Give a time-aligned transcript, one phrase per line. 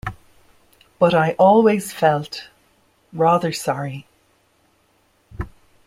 [0.97, 2.49] But I always felt—
[3.13, 4.07] rather sorry.